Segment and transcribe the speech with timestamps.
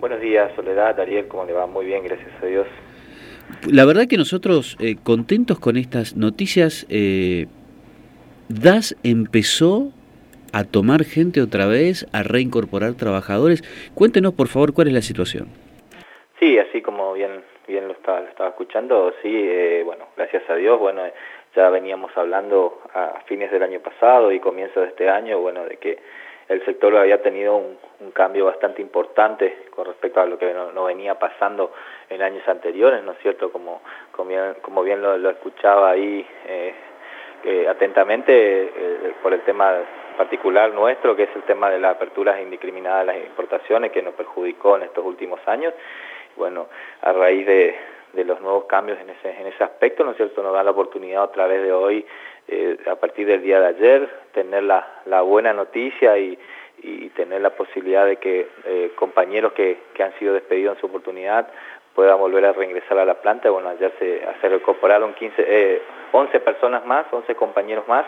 [0.00, 1.66] Buenos días, Soledad, Ariel, ¿cómo le va?
[1.66, 2.66] Muy bien, gracias a Dios.
[3.70, 7.46] La verdad que nosotros eh, contentos con estas noticias, eh,
[8.48, 9.92] DAS empezó
[10.52, 13.62] a tomar gente otra vez, a reincorporar trabajadores.
[13.94, 15.48] Cuéntenos, por favor, cuál es la situación.
[16.38, 20.78] Sí, así como bien bien lo estaba, estaba escuchando, sí, eh, bueno, gracias a Dios,
[20.80, 21.02] bueno,
[21.54, 25.76] ya veníamos hablando a fines del año pasado y comienzo de este año, bueno, de
[25.76, 25.98] que
[26.48, 27.78] el sector había tenido un,
[28.14, 31.72] cambio bastante importante con respecto a lo que no, venía pasando
[32.08, 33.52] en años anteriores, ¿no es cierto?
[33.52, 33.82] Como,
[34.12, 36.74] como bien, como bien lo, escuchaba ahí eh,
[37.44, 38.72] eh, atentamente
[39.22, 39.78] por el tema
[40.18, 44.14] particular nuestro, que es el tema de las aperturas indiscriminadas de las importaciones, que nos
[44.14, 45.72] perjudicó en estos últimos años.
[46.36, 46.66] Bueno,
[47.02, 47.76] a raíz de,
[48.24, 51.24] los nuevos cambios en ese, en ese aspecto, ¿no es cierto?, nos da la oportunidad
[51.24, 52.06] a través de hoy,
[52.46, 56.38] eh, a partir del día de ayer, tener la, la buena noticia y,
[56.80, 60.86] y tener la posibilidad de que eh, compañeros que, que han sido despedidos en su
[60.86, 61.48] oportunidad
[61.92, 63.50] puedan volver a reingresar a la planta.
[63.50, 68.06] Bueno, ayer se, se recuperaron 15, eh, 11 personas más, 11 compañeros más,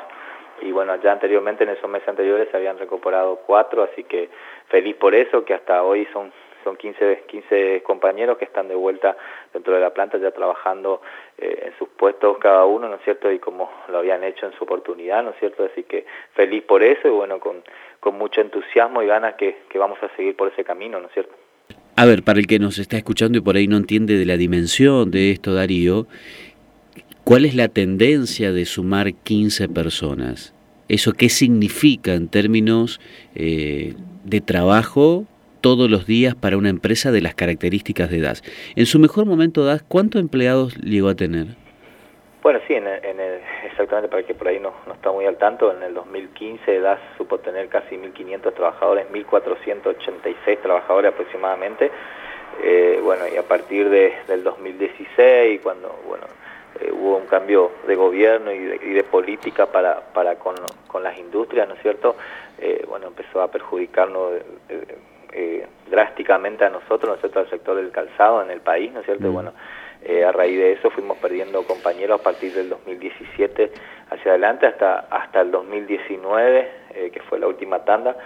[0.62, 4.28] y bueno, ya anteriormente, en esos meses anteriores, se habían recuperado cuatro, así que
[4.68, 6.30] feliz por eso, que hasta hoy son
[6.64, 9.16] son 15, 15 compañeros que están de vuelta
[9.52, 11.02] dentro de la planta ya trabajando
[11.38, 13.30] eh, en sus puestos cada uno, ¿no es cierto?
[13.30, 15.64] Y como lo habían hecho en su oportunidad, ¿no es cierto?
[15.64, 17.62] Así que feliz por eso y bueno, con,
[18.00, 21.12] con mucho entusiasmo y ganas que, que vamos a seguir por ese camino, ¿no es
[21.12, 21.34] cierto?
[21.96, 24.36] A ver, para el que nos está escuchando y por ahí no entiende de la
[24.36, 26.06] dimensión de esto, Darío,
[27.30, 30.52] ¿Cuál es la tendencia de sumar 15 personas?
[30.88, 33.00] ¿Eso qué significa en términos
[33.36, 33.94] eh,
[34.24, 35.26] de trabajo
[35.60, 38.42] todos los días para una empresa de las características de DAS?
[38.76, 41.46] En su mejor momento, DAS, ¿cuántos empleados llegó a tener?
[42.42, 42.86] Bueno, sí, en
[43.80, 47.00] exactamente para que por ahí no, no, está muy al tanto, en el 2015 DAS
[47.16, 51.90] supo tener casi 1.500 trabajadores, 1.486 trabajadores aproximadamente.
[52.62, 56.26] Eh, bueno, y a partir de, del 2016, cuando, bueno,
[56.80, 60.56] eh, hubo un cambio de gobierno y de, política para, para con,
[60.86, 62.16] con, las industrias, ¿no es cierto?
[62.58, 64.32] Eh, bueno, empezó a perjudicarnos
[65.32, 69.00] eh, drásticamente a nosotros, ¿no es cierto?, al sector del calzado en el país, ¿no
[69.00, 69.28] es cierto?
[69.28, 69.32] Mm.
[69.32, 69.52] Bueno,
[70.26, 73.70] a raíz de eso fuimos perdiendo compañeros a partir del 2017
[74.10, 76.70] hacia adelante hasta, hasta el 2019,
[77.12, 78.16] que fue la última tanda,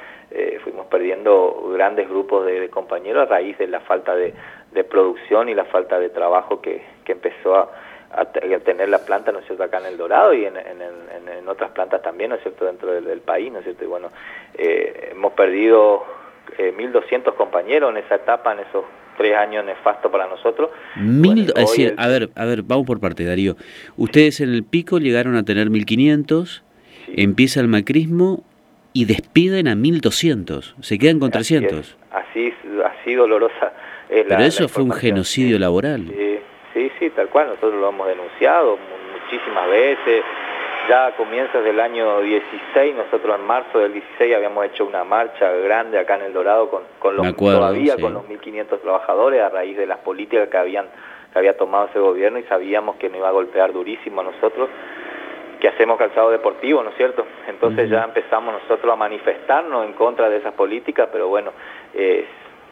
[0.63, 4.33] fuimos perdiendo grandes grupos de, compañeros a raíz de la falta de,
[4.71, 7.71] de producción y la falta de trabajo que, que empezó a
[8.15, 10.55] a, tener la planta, ¿no es cierto?, acá en El Dorado y en,
[11.49, 13.85] otras plantas también, ¿no es cierto?, dentro del, país, ¿no es cierto?
[13.85, 14.11] Y bueno,
[14.57, 16.05] eh, hemos perdido
[16.59, 18.85] eh, 1.200 compañeros en esa etapa, en esos
[19.17, 20.71] tres años nefastos para nosotros.
[20.97, 23.57] Mil, es decir, a ver, a ver, vamos por parte, Darío.
[23.97, 26.63] Ustedes en el pico llegaron a tener 1.500,
[27.17, 28.43] empieza el macrismo
[28.93, 31.97] y despiden a 1.200, se quedan con 300.
[32.11, 32.53] Así,
[32.85, 33.73] así, dolorosa
[34.09, 36.13] es la Pero eso fue un genocidio laboral.
[36.75, 38.79] Sí, sí, tal cual, nosotros lo hemos denunciado
[39.13, 40.25] muchísimas veces.
[40.89, 45.51] Ya a comienzos del año 16, nosotros en marzo del 16 habíamos hecho una marcha
[45.51, 49.77] grande acá en El Dorado con, con los, todavía con los 1.500 trabajadores a raíz
[49.79, 50.87] de las políticas que habían
[51.33, 54.69] que había tomado ese gobierno y sabíamos que nos iba a golpear durísimo a nosotros
[55.59, 57.25] que hacemos calzado deportivo, ¿no es cierto?
[57.49, 61.53] Entonces ya empezamos nosotros a manifestarnos en contra de esas políticas, pero bueno,
[61.95, 62.27] eh,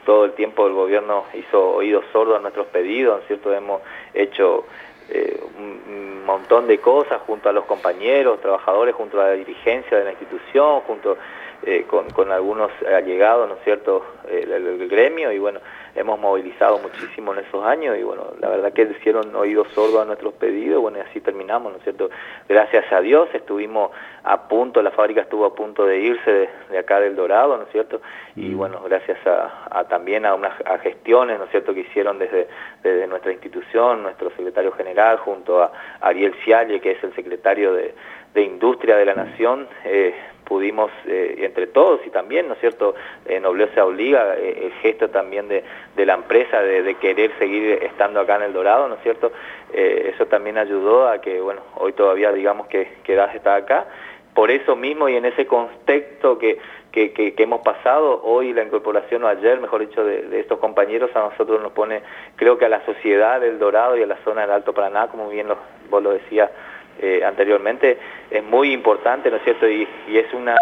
[0.05, 3.53] todo el tiempo el gobierno hizo oídos sordos a nuestros pedidos, ¿cierto?
[3.55, 3.81] Hemos
[4.13, 4.67] hecho
[5.15, 10.05] eh, un montón de cosas junto a los compañeros, trabajadores, junto a la dirigencia de
[10.05, 11.19] la institución, junto
[11.65, 15.61] eh, con, algunos allegados, ¿no es cierto?, eh, del, gremio y bueno,
[15.95, 20.05] hemos movilizado muchísimo en esos años y bueno, la verdad que hicieron oídos sordos a
[20.05, 22.11] nuestros pedidos, bueno, y así terminamos, ¿no es cierto?
[22.49, 23.91] Gracias a Dios estuvimos
[24.25, 27.71] a punto, la fábrica estuvo a punto de irse de, acá del Dorado, ¿no es
[27.73, 28.01] cierto?
[28.37, 28.57] Y mm.
[28.57, 32.49] bueno, gracias a, también a unas gestiones, ¿no es cierto?, que hicieron desde,
[32.83, 37.95] desde nuestra institución, nuestro secretario general, junto a Ariel Cialle, que es el secretario de,
[38.35, 40.15] de Industria de la Nación, eh,
[40.53, 45.09] pudimos eh, entre todos y también, ¿no es cierto?, eh, Nobleza obliga, eh, el gesto
[45.09, 45.65] también de,
[45.97, 49.33] de la empresa de, querer seguir estando acá en El Dorado, ¿no es cierto?,
[49.73, 53.87] eso también ayudó a que, bueno, hoy todavía digamos que, que DAS está acá,
[54.35, 56.59] por eso mismo y en ese contexto que,
[56.93, 61.63] que, hemos pasado, hoy la incorporación o ayer, mejor dicho, de, estos compañeros a nosotros
[61.63, 62.03] nos pone,
[62.37, 65.31] creo que a la sociedad del Dorado y a la zona del Alto Paraná, como
[65.31, 65.49] bien
[65.89, 66.51] vos lo decías,
[67.01, 67.99] eh, anteriormente,
[68.31, 69.69] es muy importante, ¿no es cierto?
[69.69, 70.57] Y, es una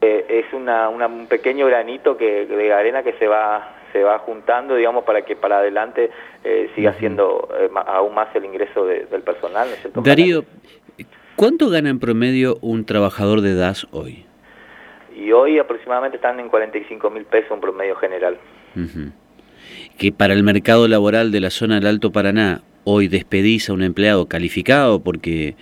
[0.00, 4.76] eh, es una, un pequeño granito que, de arena que se va se va juntando,
[4.76, 6.10] digamos, para que para adelante
[6.44, 7.48] eh, siga siendo
[7.86, 10.00] aún más el ingreso del personal, ¿no es cierto?
[10.02, 10.44] Darío,
[11.34, 14.26] ¿cuánto gana en promedio un trabajador de DAS hoy?
[15.16, 18.38] Y hoy aproximadamente están en 45 mil pesos un promedio general.
[19.98, 23.82] Que para el mercado laboral de la zona del Alto Paraná hoy despedís a un
[23.82, 25.56] empleado calificado porque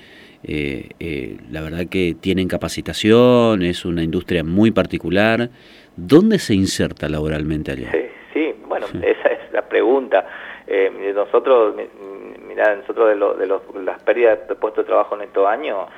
[0.45, 5.51] eh, eh, la verdad que tienen capacitación, es una industria muy particular.
[5.97, 7.91] ¿Dónde se inserta laboralmente allá?
[8.33, 10.27] Sí, bueno, esa es la pregunta.
[10.67, 11.75] Eh, nosotros,
[12.47, 15.89] mira, nosotros de, lo, de los, las pérdidas de puestos de trabajo en estos años,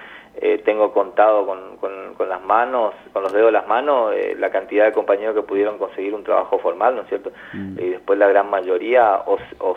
[0.43, 4.51] eh, tengo contado con, con, las manos, con los dedos de las manos, eh, la
[4.51, 7.33] cantidad de compañeros que pudieron conseguir un trabajo formal, ¿no es cierto?
[7.53, 7.79] Mm.
[7.79, 9.77] Y después la gran mayoría o, o,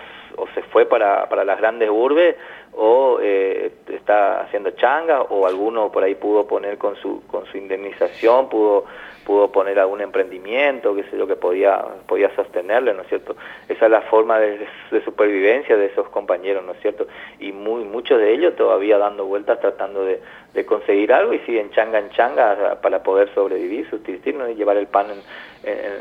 [0.54, 2.36] se fue para, para las grandes urbes
[2.74, 7.57] o eh, está haciendo changa o alguno por ahí pudo poner con su, con su
[7.57, 8.86] indemnización, pudo
[9.24, 13.36] pudo poner algún emprendimiento, qué sé yo, que podía, podía sostenerle, ¿no es cierto?
[13.68, 14.68] Esa es la forma de,
[15.04, 17.07] supervivencia de esos compañeros, ¿no es cierto?
[17.39, 20.21] Y muy, muchos de ellos todavía dando vueltas tratando de,
[20.54, 24.88] de conseguir algo y siguen changa en changa para poder sobrevivir, subsistir y llevar el
[24.88, 25.20] pan en,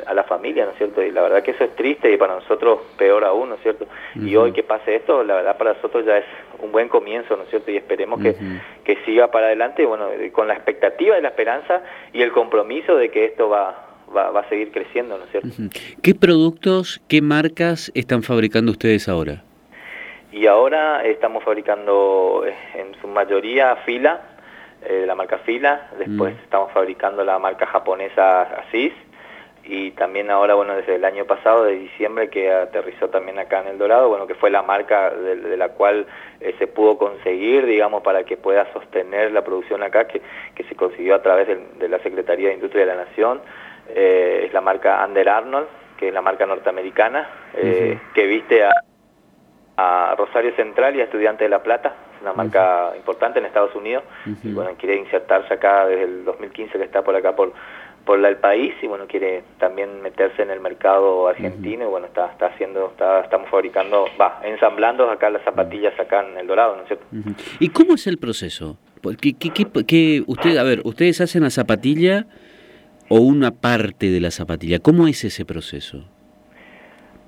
[0.07, 1.03] a la familia, ¿no es cierto?
[1.03, 3.87] Y la verdad que eso es triste y para nosotros peor aún, ¿no es cierto?
[4.15, 6.25] Y hoy que pase esto, la verdad para nosotros ya es
[6.59, 7.71] un buen comienzo, ¿no es cierto?
[7.71, 8.35] Y esperemos que,
[8.85, 11.83] que siga para adelante, bueno, con la expectativa y la esperanza
[12.13, 15.49] y el compromiso de que esto va, va, va a seguir creciendo, ¿no es cierto?
[16.03, 19.45] ¿Qué productos, qué marcas están fabricando ustedes ahora?
[20.33, 24.32] Y ahora estamos fabricando eh, en su mayoría fila,
[24.85, 28.93] eh, la marca Fila, después estamos fabricando la marca japonesa Asis,
[29.65, 33.69] y también ahora, bueno, desde el año pasado, de diciembre, que aterrizó también acá en
[33.69, 36.07] El Dorado, bueno, que fue la marca de, la cual
[36.41, 40.21] eh, se pudo conseguir, digamos, para que pueda sostener la producción acá, que,
[40.55, 43.41] que se consiguió a través de, la Secretaría de Industria de la Nación,
[43.89, 48.73] eh, es la marca Under Arnold, que es la marca norteamericana, que viste a,
[49.77, 54.05] a, Rosario Central y a Estudiantes de La Plata, una marca importante en Estados Unidos,
[54.43, 57.53] y bueno, quiere insertarse acá desde el 2015 que está por acá por
[58.05, 62.27] por el país y bueno quiere también meterse en el mercado argentino y bueno está
[62.33, 66.83] está haciendo está estamos fabricando va ensamblando acá las zapatillas acá en el Dorado no
[66.83, 67.07] es cierto
[67.61, 68.79] y cómo es el proceso
[69.21, 72.27] ¿Qué, qué, qué, usted a ver ustedes hacen la zapatilla
[73.09, 76.05] o una parte de la zapatilla cómo es ese proceso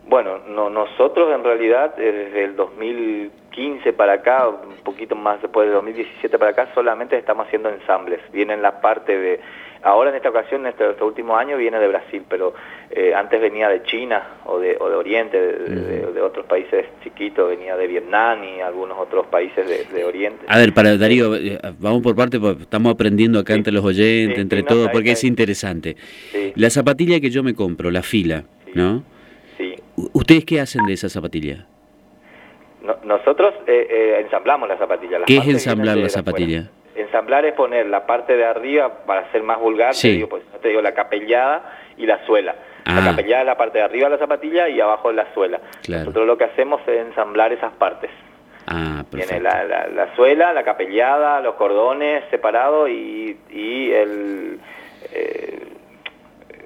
[0.07, 5.67] bueno no nosotros en realidad eh, desde el 2015 para acá un poquito más después
[5.67, 9.41] del 2017 para acá solamente estamos haciendo ensambles vienen la parte de
[9.85, 12.55] Ahora en esta ocasión, en este, este, último año, viene de Brasil, pero
[12.91, 17.77] eh, antes venía de China o de, o de Oriente, de, otros países chiquitos, venía
[17.77, 20.43] de Vietnam y algunos otros países de, Oriente.
[20.49, 24.63] A ver, para Darío, eh, vamos por parte, estamos aprendiendo acá entre los oyentes, entre
[24.63, 25.97] todos, porque es interesante.
[26.55, 29.03] La zapatilla que yo me compro, la fila, ¿no?
[29.97, 30.11] Sí.
[30.13, 31.67] ¿Ustedes qué hacen de esa zapatilla?
[33.03, 35.21] nosotros eh, ensamblamos la zapatilla.
[35.27, 36.69] ¿Qué es ensamblar la zapatilla?
[36.95, 40.69] ensamblar es poner la parte de arriba, para ser más vulgar, te digo, pues, te
[40.69, 42.55] digo la capellada y la suela.
[42.85, 43.05] La ah.
[43.05, 45.61] capellada es la parte de arriba de la zapatilla y abajo la suela.
[45.89, 48.11] Nosotros lo que hacemos es ensamblar esas partes.
[48.67, 54.59] Ah, Tiene la, la, suela, la capellada, los cordones separados y, y el,
[55.13, 55.63] eh,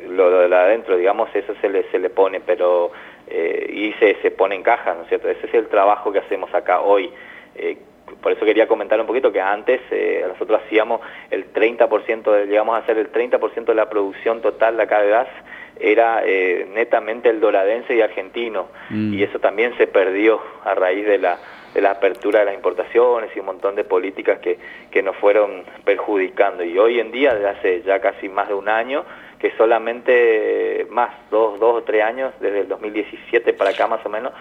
[0.08, 2.92] lo, de adentro, digamos, eso se le, se le pone, pero
[3.30, 5.28] eh, y se, se pone en caja, ¿no es cierto?
[5.28, 7.10] Ese es el trabajo que hacemos acá hoy.
[7.56, 7.76] Eh,
[8.22, 12.74] por eso quería comentar un poquito que antes eh, nosotros hacíamos el 30%, de, llegamos
[12.74, 15.28] a hacer el 30% de la producción total de acá de gas,
[15.80, 16.24] era
[16.74, 19.14] netamente el doradense y argentino, mm.
[19.14, 21.38] y eso también se perdió a raíz de la,
[21.80, 24.58] la apertura de las importaciones y un montón de políticas que,
[24.90, 26.64] que nos fueron perjudicando.
[26.64, 29.04] Y hoy en día, desde hace ya casi más de un año,
[29.38, 34.08] que solamente más, dos, dos o tres años, desde el 2017 para acá más o
[34.08, 34.32] menos,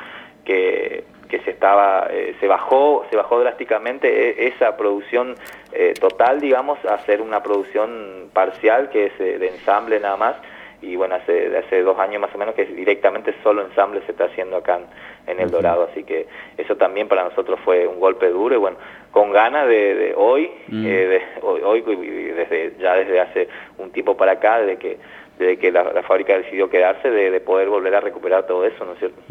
[0.47, 5.35] que, que se estaba eh, se bajó se bajó drásticamente e, esa producción
[5.73, 10.35] eh, total digamos a hacer una producción parcial que es eh, de ensamble nada más
[10.81, 14.25] y bueno hace hace dos años más o menos que directamente solo ensamble se está
[14.25, 14.79] haciendo acá
[15.25, 18.77] en, El Dorado así que eso también para nosotros fue un golpe duro y bueno
[19.11, 20.83] con ganas de, hoy, mm.
[20.83, 23.47] de, hoy, desde ya desde hace
[23.79, 24.97] un tiempo para acá de que
[25.39, 28.99] de que la, fábrica decidió quedarse, de, poder volver a recuperar todo eso, ¿no es
[28.99, 29.21] cierto?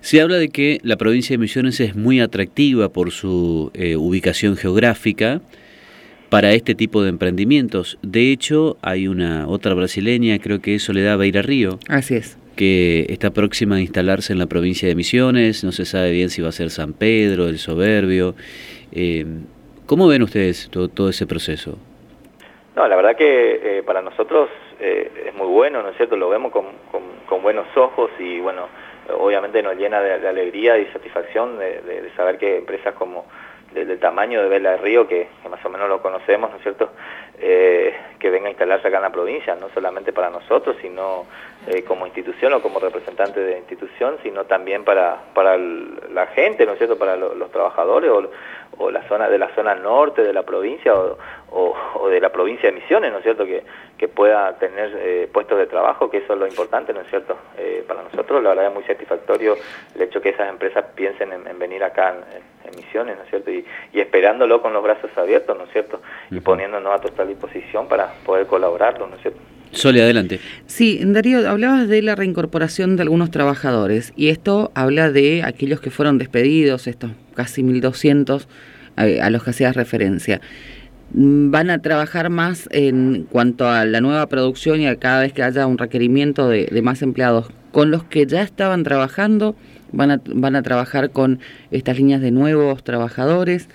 [0.00, 4.56] Se habla de que la provincia de Misiones es muy atractiva por su eh, ubicación
[4.56, 5.40] geográfica
[6.30, 7.98] para este tipo de emprendimientos.
[8.02, 11.78] De hecho, hay una otra brasileña, creo que es Soledad Beira Río.
[11.88, 12.38] Así es.
[12.56, 16.40] Que está próxima a instalarse en la provincia de Misiones, no se sabe bien si
[16.40, 18.34] va a ser San Pedro, el Soberbio.
[18.92, 19.24] Eh,
[19.86, 21.76] ¿Cómo ven ustedes todo, todo ese proceso?
[22.76, 26.16] No, la verdad que eh, para nosotros eh, es muy bueno, ¿no es cierto?
[26.16, 28.68] Lo vemos con, con, buenos ojos y bueno,
[29.18, 33.24] obviamente nos llena de, alegría y satisfacción de, saber que empresas como
[33.72, 36.90] del tamaño de Vela de Río, que, más o menos lo conocemos, ¿no es cierto?,
[37.38, 41.26] eh, que venga a instalarse acá en la provincia, no solamente para nosotros, sino
[41.66, 46.72] eh, como institución o como representante de institución, sino también para, para la gente, ¿no
[46.72, 48.30] es cierto?, para los trabajadores o,
[48.90, 51.16] la zona de la zona norte de la provincia o,
[51.50, 53.62] o, de la provincia de Misiones, ¿no es cierto?, que,
[53.96, 57.36] que pueda tener eh, puestos de trabajo, que eso es lo importante, ¿no es cierto?,
[57.86, 59.56] para nosotros la verdad es muy satisfactorio
[59.94, 62.42] el hecho que esas empresas piensen en, venir acá en,
[62.76, 66.00] Misiones, ¿no es cierto?, y, y, esperándolo con los brazos abiertos, ¿no es cierto?,
[66.30, 69.40] y poniéndonos a total disposición para poder colaborarlo, ¿no es cierto?.
[69.72, 70.40] Sole, adelante.
[70.66, 75.90] Sí, Darío, hablabas de la reincorporación de algunos trabajadores y esto habla de aquellos que
[75.90, 78.46] fueron despedidos, estos casi 1.200
[78.96, 80.40] a, a los que hacías referencia.
[81.12, 85.42] ¿Van a trabajar más en cuanto a la nueva producción y a cada vez que
[85.42, 89.54] haya un requerimiento de, de más empleados con los que ya estaban trabajando?
[89.92, 93.68] ¿Van a, ¿Van a trabajar con estas líneas de nuevos trabajadores?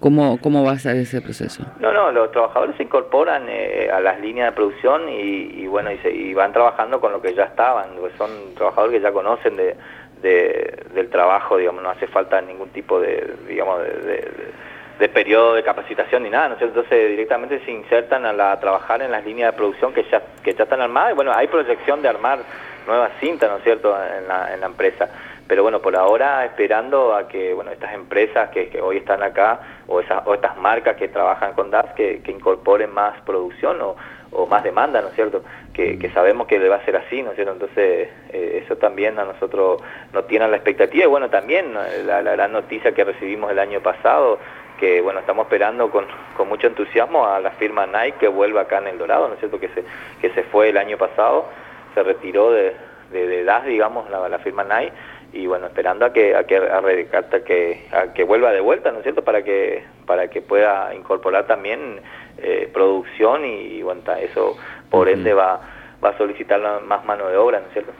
[0.00, 1.62] ¿Cómo, ¿Cómo va a ser ese proceso?
[1.78, 5.98] No, no, los trabajadores se incorporan eh, a las líneas de producción y, bueno, y,
[5.98, 9.56] se, y, van trabajando con lo que ya estaban, pues son trabajadores que ya conocen
[9.56, 9.76] de,
[10.22, 16.30] del trabajo, digamos, no hace falta ningún tipo de, digamos, de, periodo de capacitación ni
[16.30, 20.04] nada, ¿no Entonces directamente se insertan a, la, trabajar en las líneas de producción que
[20.10, 22.38] ya, que ya están armadas y bueno, hay proyección de armar
[22.86, 25.08] nuevas cintas, ¿no es cierto?, en la, en la empresa
[25.50, 29.98] pero bueno, por ahora esperando a que bueno estas empresas que, hoy están acá o,
[29.98, 35.02] esas, o estas marcas que trabajan con DAS que, incorporen más producción o, más demanda,
[35.02, 35.42] ¿no es cierto?
[35.72, 37.52] Que, sabemos que va a ser así, ¿no es cierto?
[37.52, 41.74] Entonces eh, eso también a nosotros nos tiene la expectativa y bueno, también
[42.06, 44.38] la, gran noticia que recibimos el año pasado
[44.78, 48.78] que bueno, estamos esperando con, con, mucho entusiasmo a la firma Nike que vuelva acá
[48.78, 49.58] en El Dorado, ¿no es cierto?
[49.58, 49.82] Que se,
[50.20, 51.46] que se fue el año pasado,
[51.92, 52.76] se retiró de,
[53.10, 54.92] de, DAS, digamos, la, la firma Nike,
[55.32, 58.98] y bueno esperando a que a que a, que a que vuelva de vuelta no
[58.98, 62.00] es cierto para que para que pueda incorporar también
[62.38, 64.56] eh, producción y, bueno eso
[64.90, 65.60] por ende va
[66.02, 67.92] va a solicitar más mano de obra no es cierto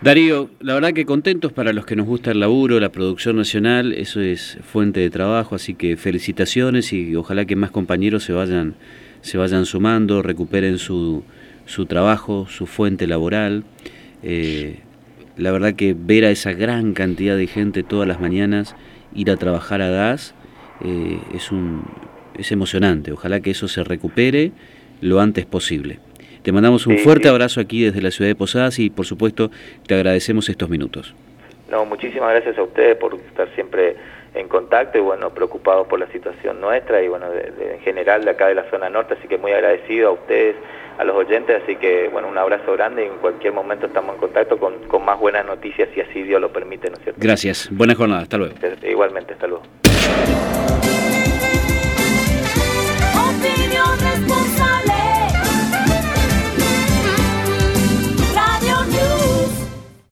[0.00, 3.92] Darío, la verdad que contentos para los que nos gusta el laburo, la producción nacional,
[3.92, 8.76] eso es fuente de trabajo, así que felicitaciones y ojalá que más compañeros se vayan,
[9.22, 11.24] se vayan sumando, recuperen su,
[11.66, 13.64] su trabajo, su fuente laboral.
[14.22, 14.78] Eh,
[15.38, 18.76] la verdad que ver a esa gran cantidad de gente todas las mañanas
[19.14, 20.34] ir a trabajar a gas
[20.84, 21.84] eh, es, un,
[22.36, 23.12] es emocionante.
[23.12, 24.52] Ojalá que eso se recupere
[25.00, 26.00] lo antes posible.
[26.42, 29.50] Te mandamos un fuerte abrazo aquí desde la ciudad de Posadas y por supuesto
[29.86, 31.14] te agradecemos estos minutos.
[31.70, 33.96] No, muchísimas gracias a ustedes por estar siempre
[34.38, 38.46] en contacto y bueno, preocupados por la situación nuestra y bueno, en general de acá
[38.46, 40.56] de la zona norte, así que muy agradecido a ustedes
[40.98, 44.20] a los oyentes, así que bueno, un abrazo grande y en cualquier momento estamos en
[44.20, 47.20] contacto con, con más buenas noticias si así Dios lo permite, ¿no es cierto?
[47.22, 48.54] Gracias, buena jornada, hasta luego.
[48.82, 49.64] Igualmente, hasta luego.